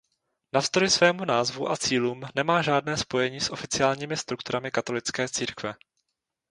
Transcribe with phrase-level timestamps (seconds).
[0.55, 5.75] Navzdory svému názvu a cílům nemá žádné spojení s oficiálními strukturami katolické církve.